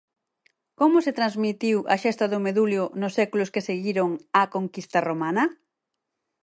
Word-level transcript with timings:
Como 0.79 0.97
se 1.05 1.17
transmitiu 1.19 1.77
a 1.93 1.95
xesta 2.03 2.25
do 2.31 2.43
Medulio 2.47 2.83
nos 3.01 3.15
séculos 3.19 3.51
que 3.53 3.65
seguiron 3.69 4.09
á 4.39 4.41
conquista 4.55 4.99
romana? 5.09 5.43